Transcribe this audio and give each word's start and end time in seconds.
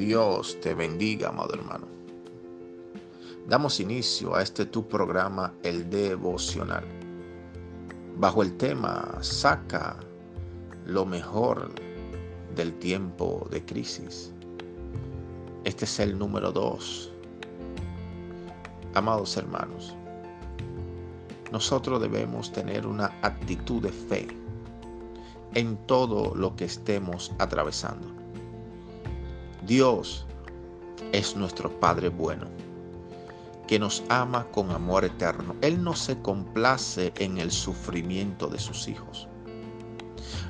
Dios 0.00 0.58
te 0.62 0.72
bendiga, 0.72 1.28
amado 1.28 1.52
hermano. 1.52 1.86
Damos 3.46 3.80
inicio 3.80 4.34
a 4.34 4.40
este 4.42 4.64
tu 4.64 4.88
programa, 4.88 5.52
el 5.62 5.90
devocional, 5.90 6.84
bajo 8.16 8.42
el 8.42 8.56
tema 8.56 9.18
Saca 9.20 9.98
lo 10.86 11.04
mejor 11.04 11.68
del 12.56 12.72
tiempo 12.78 13.46
de 13.50 13.62
crisis. 13.62 14.32
Este 15.64 15.84
es 15.84 16.00
el 16.00 16.18
número 16.18 16.50
dos. 16.50 17.12
Amados 18.94 19.36
hermanos, 19.36 19.94
nosotros 21.52 22.00
debemos 22.00 22.50
tener 22.50 22.86
una 22.86 23.12
actitud 23.20 23.82
de 23.82 23.92
fe 23.92 24.28
en 25.52 25.76
todo 25.86 26.34
lo 26.34 26.56
que 26.56 26.64
estemos 26.64 27.32
atravesando. 27.38 28.19
Dios 29.70 30.26
es 31.12 31.36
nuestro 31.36 31.70
Padre 31.78 32.08
bueno, 32.08 32.48
que 33.68 33.78
nos 33.78 34.02
ama 34.08 34.44
con 34.50 34.68
amor 34.72 35.04
eterno. 35.04 35.54
Él 35.60 35.80
no 35.84 35.94
se 35.94 36.20
complace 36.22 37.12
en 37.18 37.38
el 37.38 37.52
sufrimiento 37.52 38.48
de 38.48 38.58
sus 38.58 38.88
hijos. 38.88 39.28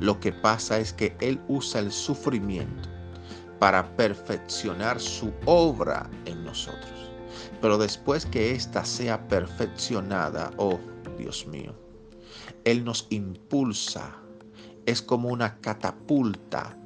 Lo 0.00 0.18
que 0.18 0.32
pasa 0.32 0.80
es 0.80 0.92
que 0.92 1.16
Él 1.20 1.40
usa 1.46 1.78
el 1.78 1.92
sufrimiento 1.92 2.88
para 3.60 3.94
perfeccionar 3.94 4.98
su 4.98 5.32
obra 5.44 6.10
en 6.24 6.42
nosotros. 6.42 7.12
Pero 7.60 7.78
después 7.78 8.26
que 8.26 8.50
ésta 8.50 8.84
sea 8.84 9.28
perfeccionada, 9.28 10.50
oh 10.56 10.80
Dios 11.16 11.46
mío, 11.46 11.72
Él 12.64 12.84
nos 12.84 13.06
impulsa. 13.10 14.12
Es 14.86 15.00
como 15.00 15.28
una 15.28 15.60
catapulta 15.60 16.76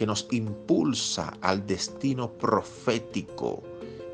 que 0.00 0.06
nos 0.06 0.26
impulsa 0.30 1.34
al 1.42 1.66
destino 1.66 2.32
profético 2.32 3.62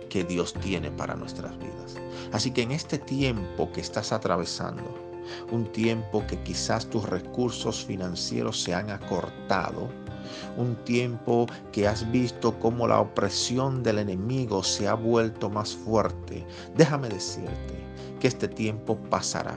que 0.09 0.25
Dios 0.25 0.53
tiene 0.55 0.91
para 0.91 1.15
nuestras 1.15 1.57
vidas. 1.61 1.95
Así 2.33 2.51
que 2.51 2.63
en 2.63 2.73
este 2.73 2.99
tiempo 2.99 3.71
que 3.71 3.83
estás 3.83 4.11
atravesando, 4.11 4.83
un 5.53 5.71
tiempo 5.71 6.27
que 6.27 6.43
quizás 6.43 6.91
tus 6.91 7.09
recursos 7.09 7.85
financieros 7.85 8.61
se 8.61 8.75
han 8.75 8.91
acortado, 8.91 9.89
un 10.57 10.75
tiempo 10.85 11.47
que 11.71 11.87
has 11.87 12.11
visto 12.11 12.59
cómo 12.59 12.89
la 12.89 12.99
opresión 12.99 13.85
del 13.85 14.01
enemigo 14.01 14.65
se 14.65 14.89
ha 14.89 14.95
vuelto 14.95 15.51
más 15.51 15.77
fuerte, 15.77 16.45
déjame 16.77 17.11
decirte 17.11 17.79
que 18.19 18.27
este 18.27 18.49
tiempo 18.49 18.99
pasará. 19.09 19.57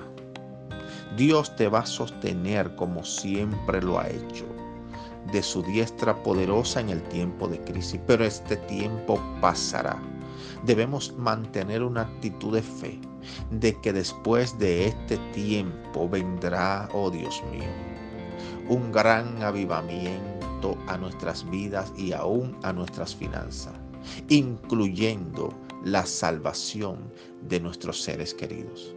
Dios 1.17 1.55
te 1.55 1.67
va 1.67 1.79
a 1.79 1.85
sostener 1.87 2.75
como 2.75 3.03
siempre 3.03 3.81
lo 3.81 3.97
ha 3.97 4.07
hecho, 4.07 4.45
de 5.31 5.43
su 5.43 5.61
diestra 5.61 6.15
poderosa 6.23 6.79
en 6.79 6.89
el 6.89 7.01
tiempo 7.03 7.47
de 7.47 7.59
crisis, 7.63 7.99
pero 8.07 8.25
este 8.25 8.57
tiempo 8.57 9.21
pasará. 9.41 10.01
Debemos 10.65 11.15
mantener 11.17 11.83
una 11.83 12.01
actitud 12.01 12.53
de 12.55 12.61
fe, 12.61 12.99
de 13.51 13.79
que 13.81 13.93
después 13.93 14.57
de 14.59 14.87
este 14.87 15.17
tiempo 15.33 16.09
vendrá, 16.09 16.89
oh 16.93 17.09
Dios 17.09 17.41
mío, 17.51 17.69
un 18.67 18.91
gran 18.91 19.41
avivamiento 19.41 20.77
a 20.87 20.97
nuestras 20.97 21.49
vidas 21.49 21.91
y 21.97 22.11
aún 22.11 22.57
a 22.63 22.73
nuestras 22.73 23.15
finanzas, 23.15 23.73
incluyendo 24.27 25.53
la 25.83 26.05
salvación 26.05 27.11
de 27.47 27.59
nuestros 27.59 28.01
seres 28.01 28.33
queridos. 28.33 28.95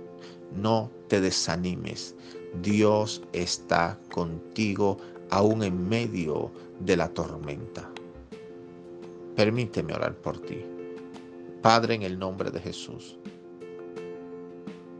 No 0.54 0.90
te 1.08 1.20
desanimes, 1.20 2.14
Dios 2.60 3.22
está 3.32 3.98
contigo 4.12 4.98
aún 5.32 5.62
en 5.62 5.88
medio 5.88 6.50
de 6.80 6.94
la 6.94 7.08
tormenta. 7.08 7.90
Permíteme 9.34 9.94
orar 9.94 10.14
por 10.14 10.38
ti. 10.38 10.62
Padre, 11.62 11.94
en 11.94 12.02
el 12.02 12.18
nombre 12.18 12.50
de 12.50 12.60
Jesús, 12.60 13.18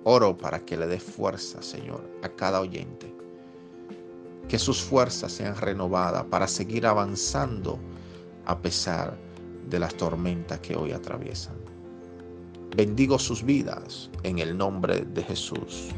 oro 0.05 0.37
para 0.37 0.65
que 0.65 0.79
le 0.79 0.87
dé 0.87 0.99
fuerza, 0.99 1.61
Señor, 1.61 2.03
a 2.23 2.31
cada 2.31 2.63
oyente 2.63 3.15
que 4.49 4.59
sus 4.59 4.83
fuerzas 4.83 5.33
sean 5.33 5.55
renovadas 5.55 6.25
para 6.25 6.49
seguir 6.49 6.87
avanzando 6.87 7.79
a 8.47 8.59
pesar 8.59 9.19
de 9.69 9.79
las 9.79 9.95
tormentas 9.95 10.61
que 10.61 10.75
hoy 10.75 10.93
atraviesan. 10.93 11.57
Bendigo 12.75 13.19
sus 13.19 13.43
vidas 13.43 14.11
en 14.23 14.39
el 14.39 14.57
nombre 14.57 15.03
de 15.03 15.23
Jesús. 15.25 15.91